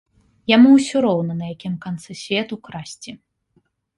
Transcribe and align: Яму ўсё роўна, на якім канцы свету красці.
Яму 0.51 0.69
ўсё 0.77 1.01
роўна, 1.05 1.33
на 1.41 1.45
якім 1.55 1.75
канцы 1.85 2.11
свету 2.23 2.55
красці. 2.69 3.11